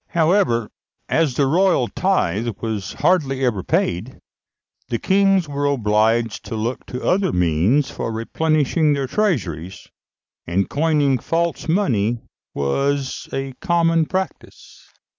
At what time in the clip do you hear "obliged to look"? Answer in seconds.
5.67-6.87